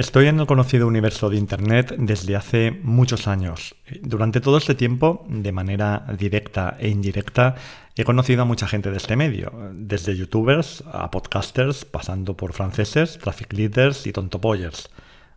[0.00, 3.74] Estoy en el conocido universo de Internet desde hace muchos años.
[4.00, 7.56] Durante todo este tiempo, de manera directa e indirecta,
[7.96, 13.18] he conocido a mucha gente de este medio, desde youtubers a podcasters, pasando por franceses,
[13.18, 14.88] traffic leaders y tontopoyers.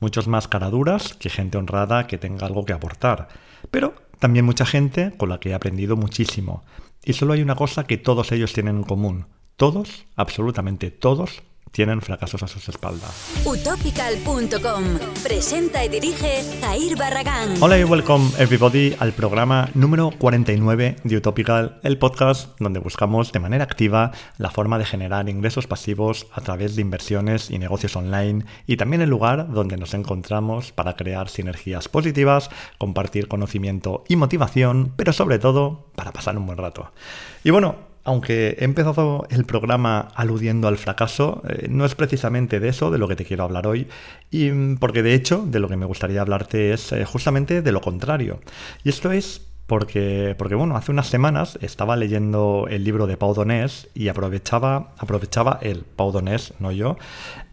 [0.00, 3.28] Muchos más caraduras que gente honrada que tenga algo que aportar.
[3.70, 6.64] Pero también mucha gente con la que he aprendido muchísimo.
[7.04, 9.26] Y solo hay una cosa que todos ellos tienen en común.
[9.56, 11.42] Todos, absolutamente todos,
[11.76, 13.42] tienen fracasos a sus espaldas.
[13.44, 14.82] Utopical.com
[15.22, 17.50] presenta y dirige Jair Barragán.
[17.60, 23.40] Hola y welcome everybody al programa número 49 de Utopical, el podcast donde buscamos de
[23.40, 28.46] manera activa la forma de generar ingresos pasivos a través de inversiones y negocios online
[28.66, 32.48] y también el lugar donde nos encontramos para crear sinergias positivas,
[32.78, 36.90] compartir conocimiento y motivación, pero sobre todo para pasar un buen rato.
[37.44, 42.68] Y bueno, aunque he empezado el programa aludiendo al fracaso, eh, no es precisamente de
[42.68, 43.88] eso de lo que te quiero hablar hoy,
[44.30, 47.72] y mm, porque de hecho de lo que me gustaría hablarte es eh, justamente de
[47.72, 48.40] lo contrario.
[48.84, 53.34] Y esto es porque, porque, bueno, hace unas semanas estaba leyendo el libro de Pau
[53.34, 56.96] Donés y aprovechaba, aprovechaba el Pau Donés, no yo,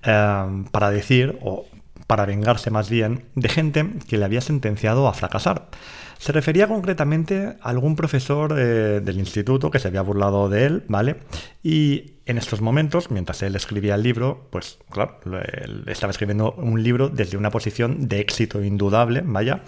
[0.04, 1.66] eh, para decir, o
[2.08, 5.70] para vengarse más bien, de gente que le había sentenciado a fracasar.
[6.18, 10.84] Se refería concretamente a algún profesor eh, del instituto que se había burlado de él,
[10.88, 11.18] ¿vale?
[11.62, 16.82] Y en estos momentos, mientras él escribía el libro, pues claro, él estaba escribiendo un
[16.82, 19.64] libro desde una posición de éxito indudable, vaya,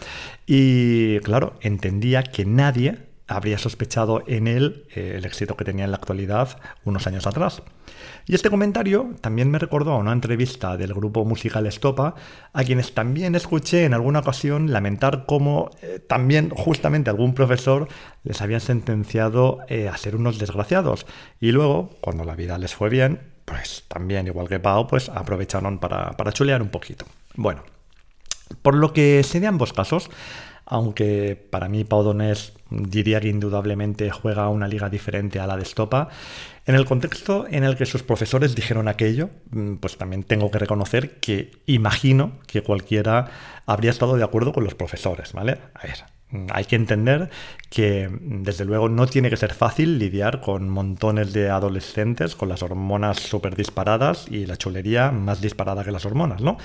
[0.45, 5.91] y claro, entendía que nadie habría sospechado en él eh, el éxito que tenía en
[5.91, 7.63] la actualidad unos años atrás.
[8.27, 12.15] Y este comentario también me recordó a una entrevista del grupo musical Estopa,
[12.53, 17.87] a quienes también escuché en alguna ocasión lamentar cómo eh, también justamente algún profesor
[18.23, 21.05] les había sentenciado eh, a ser unos desgraciados.
[21.39, 25.79] Y luego, cuando la vida les fue bien, pues también, igual que Pau, pues aprovecharon
[25.79, 27.05] para, para chulear un poquito.
[27.35, 27.63] Bueno,
[28.61, 30.09] por lo que sé de ambos casos,
[30.65, 32.15] aunque para mí Pau
[32.69, 36.09] diría que indudablemente juega una liga diferente a la de Estopa.
[36.65, 40.59] En el contexto en el que sus profesores dijeron aquello, mm, pues también tengo que
[40.59, 43.29] reconocer que imagino que cualquiera
[43.65, 45.59] habría estado de acuerdo con los profesores, ¿vale?
[45.75, 46.14] A ver,
[46.51, 47.29] hay que entender
[47.69, 52.49] que mm, desde luego no tiene que ser fácil lidiar con montones de adolescentes con
[52.49, 56.57] las hormonas súper disparadas y la chulería más disparada que las hormonas, ¿no?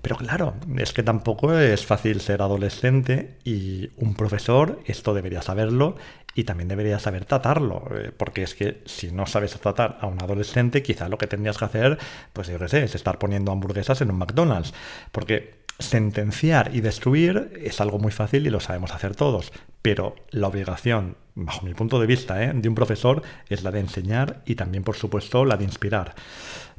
[0.00, 5.96] Pero claro, es que tampoco es fácil ser adolescente y un profesor esto debería saberlo
[6.34, 10.22] y también debería saber tratarlo, eh, porque es que si no sabes tratar a un
[10.22, 11.98] adolescente, quizá lo que tendrías que hacer,
[12.32, 14.72] pues yo qué sé, es estar poniendo hamburguesas en un McDonald's,
[15.12, 20.48] porque sentenciar y destruir es algo muy fácil y lo sabemos hacer todos, pero la
[20.48, 22.52] obligación, bajo mi punto de vista, ¿eh?
[22.54, 26.14] de un profesor es la de enseñar y también, por supuesto, la de inspirar.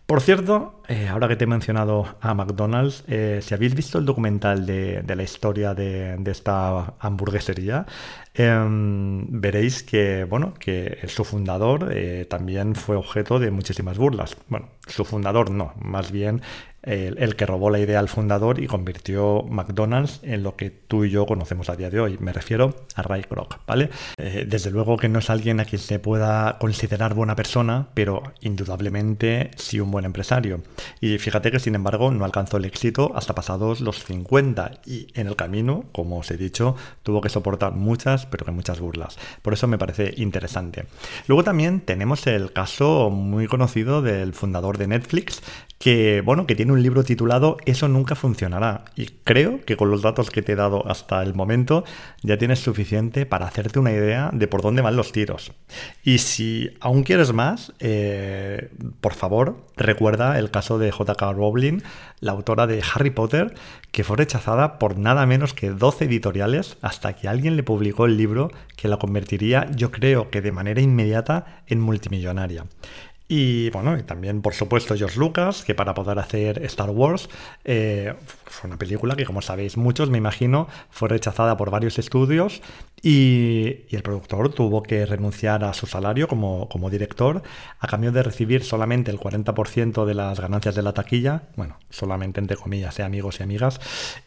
[0.06, 4.06] Por cierto, eh, ahora que te he mencionado a McDonald's, eh, si habéis visto el
[4.06, 7.86] documental de, la historia de, esta hamburguesería,
[8.34, 11.90] em, veréis que, bueno, que su fundador
[12.28, 14.36] también fue objeto de muchísimas burlas.
[14.50, 16.42] Bueno, su fundador no, más bien
[16.84, 21.10] el, que robó la idea al fundador y convirtió McDonald's en lo que tú y
[21.10, 22.18] yo conocemos a día de hoy.
[22.20, 23.90] Me refiero a Ray Kroc, ¿vale?
[24.18, 28.22] Eh, desde luego que no es alguien a quien se pueda considerar buena persona, pero
[28.42, 30.62] indudablemente sí un buen empresario.
[31.00, 35.28] Y fíjate que sin embargo no alcanzó el éxito hasta pasados los 50 y en
[35.28, 39.18] el camino, como os he dicho, tuvo que soportar muchas, pero que muchas burlas.
[39.42, 40.86] Por eso me parece interesante.
[41.28, 45.42] Luego también tenemos el caso muy conocido del fundador de Netflix,
[45.80, 48.86] que bueno, que tiene un libro titulado Eso nunca funcionará.
[48.96, 51.84] Y creo que con los datos que te he dado hasta el momento
[52.22, 55.54] ya tienes suficiente para hacerte una idea de por dónde van los tiros.
[56.04, 58.70] Y si aún quieres más, eh,
[59.02, 61.34] por favor, recuerda el caso de J.K.
[61.34, 61.80] Rowling,
[62.20, 63.54] la autora de Harry Potter,
[63.92, 68.18] que fue rechazada por nada menos que 12 editoriales hasta que alguien le publicó el
[68.18, 72.66] libro que la convertiría, yo creo que de manera inmediata, en multimillonaria.
[73.36, 77.30] Y bueno, y también por supuesto George Lucas, que para poder hacer Star Wars
[77.66, 78.14] eh,
[78.46, 82.62] fue una película que como sabéis muchos, me imagino, fue rechazada por varios estudios
[83.06, 87.44] y, el productor tuvo que renunciar a su salario como, director
[87.80, 92.40] a cambio de recibir solamente el 40% de las ganancias de la taquilla, bueno, solamente
[92.40, 93.82] entre comillas, eh, amigos y amigas,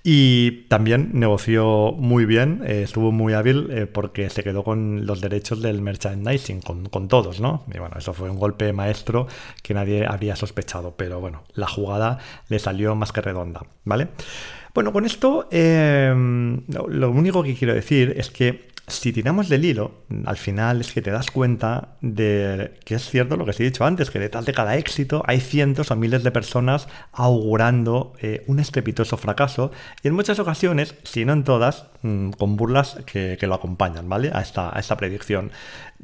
[0.05, 5.22] y también negoció muy bien, eh, estuvo muy hábil eh, porque se quedó con los
[5.22, 7.64] derechos del merchandising, con, con, todos, ¿no?
[7.72, 9.26] Y bueno, eso fue un golpe maestro
[9.62, 12.19] que nadie había sospechado, pero bueno, la jugada
[12.49, 14.08] le salió más que redonda, ¿vale?
[14.76, 20.37] Bueno, con esto lo único que quiero decir es que si tiramos del hilo, al
[20.37, 23.87] final es que te das cuenta de que es cierto lo que os he dicho
[23.87, 28.61] antes, que detrás de cada éxito hay cientos o miles de personas augurando eh, un
[28.61, 33.55] estrepitoso fracaso y en muchas ocasiones, si no en todas, mm, con burlas que, lo
[33.55, 34.31] acompañan, ¿vale?
[34.34, 35.52] A esta predicción.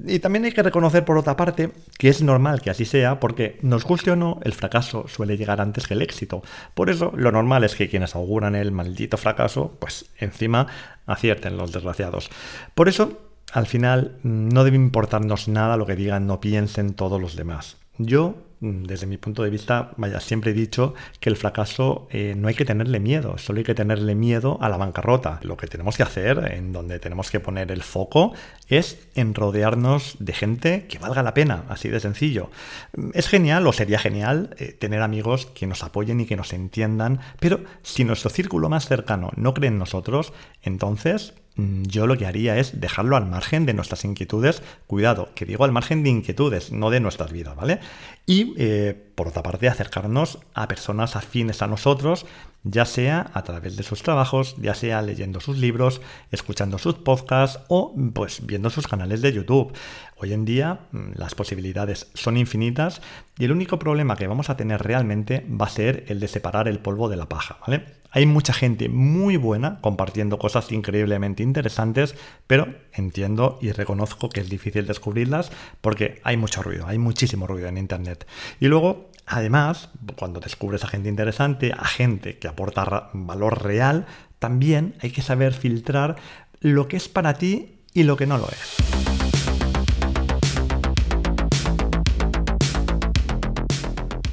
[0.04, 3.58] Y también hay que reconocer, por otra parte, que es normal que así sea, porque
[3.62, 6.42] nos guste o no, el fracaso suele llegar antes que el éxito.
[6.74, 10.66] Por eso, lo normal es que quienes auguran el maldito fracaso, pues encima
[11.06, 12.30] acierten los desgraciados.
[12.74, 13.20] Por eso,
[13.52, 17.76] al final, no debe importarnos nada lo que digan, no piensen todos los demás.
[17.98, 22.46] Yo desde mi punto de vista, vaya, siempre he dicho que el fracaso eh, no
[22.46, 25.40] hay que tenerle miedo, solo hay que tenerle miedo a la bancarrota.
[25.42, 28.34] Lo que tenemos que hacer, en donde tenemos que poner el foco,
[28.68, 32.50] es en rodearnos de gente que valga la pena, así de sencillo.
[32.96, 36.52] Mm, es genial o sería genial eh, tener amigos que nos apoyen y que nos
[36.52, 40.32] entiendan, pero si nuestro círculo más cercano no cree en nosotros,
[40.62, 44.62] entonces Mm, yo lo que haría es dejarlo al margen de nuestras inquietudes.
[44.86, 47.80] Cuidado, que digo al margen de inquietudes, no de nuestras vidas, ¿vale?
[48.26, 52.24] Y eh, por otra parte, acercarnos a personas afines a nosotros,
[52.64, 56.00] ya sea a través de sus trabajos, ya sea leyendo sus libros,
[56.30, 59.72] escuchando sus podcasts o pues viendo sus canales de YouTube.
[60.16, 63.02] Hoy en día mm, las posibilidades son infinitas
[63.38, 66.68] y el único problema que vamos a tener realmente va a ser el de separar
[66.68, 68.01] el polvo de la paja, ¿vale?
[68.14, 72.14] Hay mucha gente muy buena compartiendo cosas increíblemente interesantes,
[72.46, 75.50] pero entiendo y reconozco que es difícil descubrirlas
[75.80, 78.26] porque hay mucho ruido, hay muchísimo ruido en Internet.
[78.60, 84.04] Y luego, además, cuando descubres a gente interesante, a gente que aporta valor real,
[84.38, 86.16] también hay que saber filtrar
[86.60, 89.21] lo que es para ti y lo que no lo es.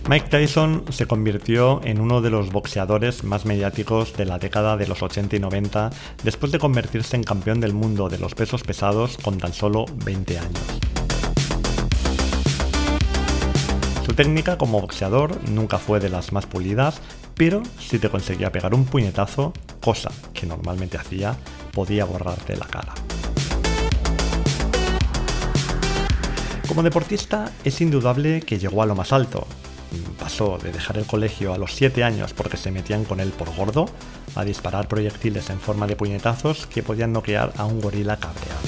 [0.09, 4.87] Mike Tyson se convirtió en uno de los boxeadores más mediáticos de la década de
[4.87, 5.91] los 80 y 90
[6.23, 10.39] después de convertirse en campeón del mundo de los pesos pesados con tan solo 20
[10.39, 10.59] años.
[14.03, 17.01] Su técnica como boxeador nunca fue de las más pulidas,
[17.35, 21.37] pero si te conseguía pegar un puñetazo, cosa que normalmente hacía,
[21.71, 22.95] podía borrarte la cara.
[26.67, 29.45] Como deportista es indudable que llegó a lo más alto,
[30.19, 33.53] pasó de dejar el colegio a los 7 años porque se metían con él por
[33.55, 33.85] gordo
[34.35, 38.59] a disparar proyectiles en forma de puñetazos que podían noquear a un gorila cabreado.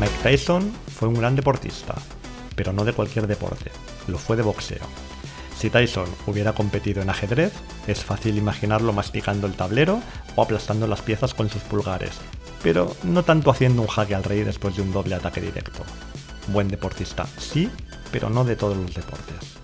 [0.00, 1.94] Mike Tyson fue un gran deportista,
[2.54, 3.70] pero no de cualquier deporte,
[4.08, 4.86] lo fue de boxeo.
[5.58, 7.52] Si Tyson hubiera competido en ajedrez,
[7.86, 10.00] es fácil imaginarlo masticando el tablero
[10.34, 12.12] o aplastando las piezas con sus pulgares,
[12.62, 15.82] pero no tanto haciendo un jaque al rey después de un doble ataque directo
[16.48, 17.70] buen deportista, sí,
[18.12, 19.58] pero no de todos los deportes.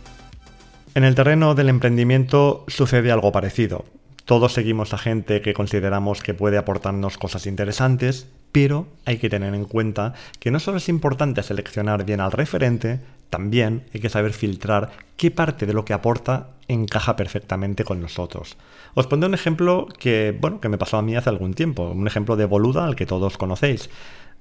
[0.95, 3.85] En el terreno del emprendimiento sucede algo parecido.
[4.25, 9.55] Todos seguimos a gente que consideramos que puede aportarnos cosas interesantes, pero hay que tener
[9.55, 13.01] en cuenta que no solo es importante seleccionar bien al referente,
[13.31, 18.59] también hay que saber filtrar qué parte de lo que aporta encaja perfectamente con nosotros.
[18.95, 22.07] Os pondré un ejemplo que, bueno, que me pasó a mí hace algún tiempo, un
[22.07, 23.89] ejemplo de Boluda al que todos conocéis.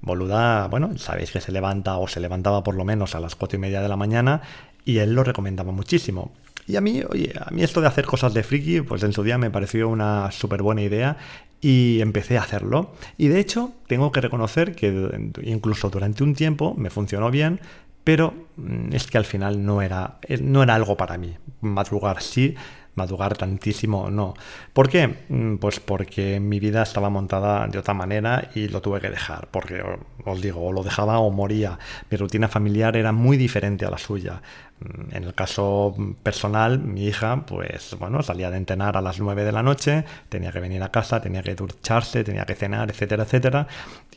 [0.02, 3.56] Boluda, bueno, sabéis que se levanta o se levantaba por lo menos a las cuatro
[3.56, 4.42] y media de la mañana
[4.84, 6.32] y él lo recomendaba muchísimo.
[6.66, 9.22] Y a mí, oye, a mí esto de hacer cosas de friki, pues en su
[9.22, 11.16] día me pareció una súper buena idea
[11.60, 12.92] y empecé a hacerlo.
[13.16, 17.60] Y de hecho, tengo que reconocer que incluso durante un tiempo me funcionó bien,
[18.04, 21.36] pero mm, es que al final no era, no era algo para mí.
[21.60, 22.54] Madrugar sí,
[22.94, 24.34] madrugar tantísimo, no.
[24.72, 25.24] ¿Por qué?
[25.28, 29.48] Mm, pues porque mi vida estaba montada de otra manera y lo tuve que dejar,
[29.50, 29.82] porque
[30.24, 31.78] os digo, o lo dejaba o moría.
[32.10, 34.42] Mi rutina familiar era muy diferente a la suya.
[34.80, 39.44] Mm, en el caso personal, mi hija, pues bueno, salía de entrenar a las 9
[39.44, 43.24] de la noche, tenía que venir a casa, tenía que ducharse, tenía que cenar, etcétera,
[43.24, 43.66] etcétera.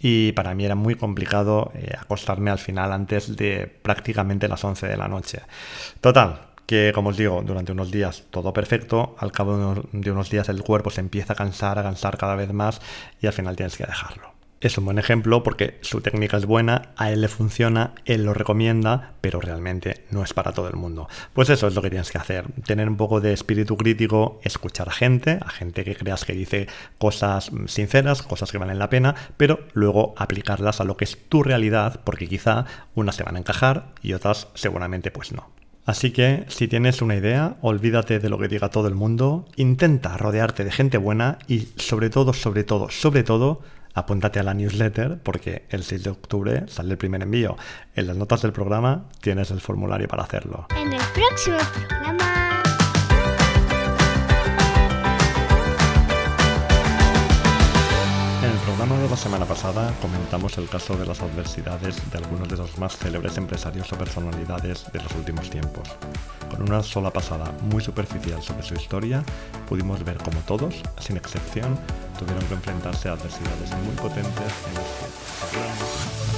[0.01, 4.87] Y para mí era muy complicado eh, acostarme al final antes de prácticamente las 11
[4.87, 5.41] de la noche.
[6.01, 9.57] Total, que como os digo, durante unos días todo perfecto, al cabo
[9.91, 12.81] de unos, días el cuerpo se empieza a cansar, a cansar cada vez más
[13.21, 14.33] y al final tienes que dejarlo.
[14.61, 18.33] Es un buen ejemplo porque su técnica es buena, a él le funciona, él lo
[18.33, 21.07] recomienda, pero realmente no es para todo el mundo.
[21.33, 24.89] Pues eso es lo que tienes que hacer, tener un poco de espíritu crítico, escuchar
[24.89, 26.67] a gente, a gente que creas que dice
[26.97, 31.43] cosas sinceras, cosas que valen la pena, pero luego aplicarlas a lo que es tu
[31.43, 35.51] realidad, porque quizá unas te van a encajar y otras seguramente pues no.
[35.85, 40.17] Así que si tienes una idea, olvídate de lo que diga todo el mundo, intenta
[40.17, 43.61] rodearte de gente buena y sobre todo, sobre todo, sobre todo,
[43.93, 47.55] apúntate a la newsletter porque el 6 de octubre sale el primer envío.
[47.95, 50.67] En las notas del programa tienes el formulario para hacerlo.
[50.75, 52.44] En el próximo programa
[59.47, 63.97] pasada comentamos el caso de las adversidades de algunos de los más célebres empresarios o
[63.97, 65.89] personalidades de los últimos tiempos.
[66.51, 69.23] Con una sola pasada muy superficial sobre su historia,
[69.67, 71.79] pudimos ver cómo todos, sin excepción,
[72.19, 74.75] tuvieron que enfrentarse a adversidades muy potentes en
[75.51, 76.34] seguramente